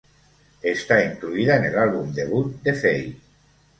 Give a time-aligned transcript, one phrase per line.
[0.63, 3.21] Está incluida en el álbum debut de Fey.